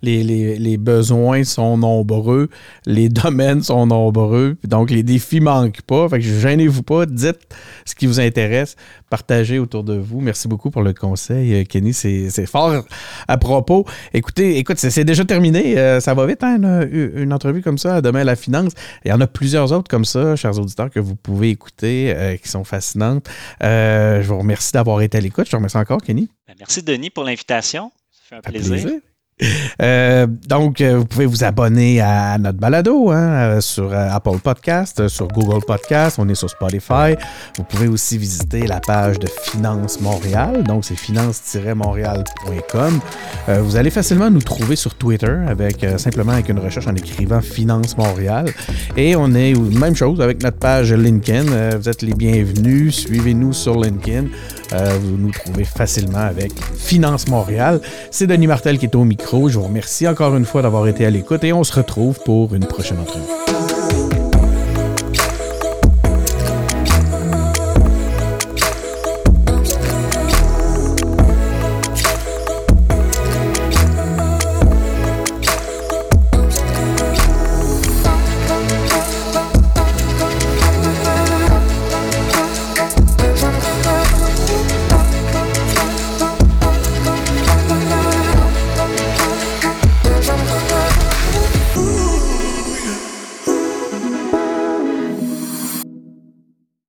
les, 0.06 0.78
besoins 0.78 1.44
sont 1.44 1.78
nombreux, 1.78 2.50
les 2.86 3.10
domaines 3.10 3.64
sont 3.64 3.88
nombreux, 3.88 4.58
donc 4.64 4.92
les 4.92 5.04
défis 5.04 5.40
manquent 5.40 5.82
pas. 5.82 6.08
Fait 6.10 6.20
que 6.20 6.26
gênez-vous 6.26 6.84
pas, 6.84 7.06
dites 7.06 7.40
ce 7.86 7.96
qui 7.96 8.06
vous 8.06 8.20
intéresse, 8.20 8.76
partagez 9.10 9.60
autour 9.60 9.84
de 9.84 9.94
vous. 9.94 10.22
Merci 10.22 10.48
beaucoup 10.48 10.70
pour 10.72 10.82
le 10.82 10.94
conseil, 10.94 11.54
euh, 11.54 11.64
Kenny. 11.64 11.94
C'est 11.94 12.46
fort 12.46 12.84
à 13.28 13.38
propos. 13.38 13.86
Écoutez, 14.14 14.58
écoute, 14.58 14.78
c'est 14.78 15.04
déjà 15.04 15.26
terminé. 15.26 15.78
Euh, 15.78 16.00
ça 16.00 16.14
va 16.14 16.26
vite, 16.26 16.44
hein, 16.44 16.58
une, 16.92 17.34
entrevue 17.34 17.62
comme 17.62 17.78
ça, 17.78 18.02
demain 18.02 18.24
la 18.24 18.36
finance. 18.36 18.74
Il 19.04 19.10
y 19.10 19.14
en 19.14 19.22
a 19.22 19.28
plusieurs 19.28 19.72
autres 19.72 19.90
comme 19.90 20.06
ça, 20.06 20.36
chers 20.36 20.60
auditeurs, 20.60 20.90
que 20.90 21.00
vous 21.00 21.16
pouvez 21.16 21.50
écouter, 21.50 22.14
euh, 22.16 22.38
qui 22.38 22.50
sont 22.50 22.64
fascinantes. 22.64 23.28
je 23.62 24.28
vous 24.28 24.40
remercie 24.40 24.72
d'avoir 24.74 25.02
été 25.02 25.18
à 25.18 25.22
l'écoute. 25.22 25.46
Je 25.46 25.52
vous 25.52 25.58
remercie 25.58 25.78
encore, 25.78 26.02
Kenny. 26.02 26.30
Ben, 26.48 26.56
merci, 26.60 26.84
Denis, 26.84 27.10
pour 27.10 27.24
l'invitation. 27.24 27.92
Ça 28.12 28.22
fait 28.30 28.36
un 28.36 28.42
plaisir. 28.42 29.00
Euh, 29.82 30.28
donc, 30.48 30.80
euh, 30.80 30.98
vous 30.98 31.06
pouvez 31.06 31.26
vous 31.26 31.44
abonner 31.44 32.00
à 32.00 32.38
notre 32.38 32.58
balado 32.58 33.12
hein, 33.12 33.18
euh, 33.18 33.62
sur 33.62 33.94
Apple 33.94 34.40
Podcast, 34.42 35.10
sur 35.10 35.28
Google 35.28 35.64
Podcast, 35.66 36.18
on 36.20 36.30
est 36.30 36.36
sur 36.36 36.50
Spotify. 36.50 37.16
Vous 37.58 37.64
pouvez 37.64 37.88
aussi 37.88 38.18
visiter 38.18 38.66
la 38.66 38.80
page 38.80 39.20
de 39.20 39.28
Finance 39.44 40.00
Montréal, 40.00 40.64
donc 40.64 40.86
c'est 40.86 40.96
finance-montréal.com. 40.96 43.00
vous 43.62 43.76
allez 43.76 43.90
facilement 43.90 44.30
nous 44.30 44.42
trouver 44.42 44.78
sur 44.78 44.96
Twitter 44.96 45.36
avec 45.48 45.86
simplement 45.98 46.34
avec 46.34 46.50
une 46.50 46.60
recherche 46.60 46.88
en 46.88 46.96
écrivant 46.96 47.42
Finance 47.42 47.98
Montréal. 47.98 48.46
Et 48.96 49.16
on 49.16 49.34
est 49.34 49.56
même 49.56 49.96
chose 49.96 50.22
avec 50.22 50.44
notre 50.44 50.58
page 50.58 50.94
LinkedIn. 50.94 51.78
vous 51.78 51.90
êtes 51.90 52.02
les 52.02 52.14
bienvenus. 52.14 52.96
Suivez-nous 52.96 53.54
sur 53.54 53.80
LinkedIn. 53.80 54.26
Vous 54.72 55.18
nous 55.18 55.32
trouvez 55.32 55.66
facilement 55.66 56.20
avec 56.20 56.52
Finance 56.76 57.28
Montréal. 57.28 57.82
C'est 58.12 58.28
Denis 58.28 58.48
Martel 58.48 58.78
qui 58.78 58.86
est 58.86 58.96
au 58.96 59.04
micro 59.04 59.50
je 59.50 59.58
vous 59.58 59.66
remercie 59.66 60.08
encore 60.08 60.36
une 60.36 60.46
fois 60.46 60.62
d'avoir 60.62 60.88
été 60.88 61.06
à 61.06 61.10
l'écoute 61.10 61.44
et 61.44 61.54
on 61.54 61.64
se 61.64 61.74
retrouve 61.74 62.20
pour 62.24 62.54
une 62.56 62.66
prochaine 62.66 63.00
entrevue. 63.00 63.65